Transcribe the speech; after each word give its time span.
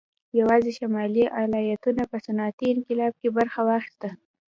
یوازې 0.39 0.71
شمالي 0.79 1.23
ایالتونو 1.39 2.03
په 2.11 2.17
صنعتي 2.25 2.67
انقلاب 2.73 3.13
کې 3.21 3.29
برخه 3.37 3.59
واخیسته 3.69 4.09